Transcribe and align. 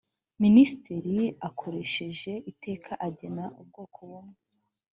minisitiri 0.41 1.17
akoresheje 1.49 2.31
iteka 2.51 2.91
agena 3.07 3.43
ubwoko 3.61 3.97
bumwe 4.09 4.37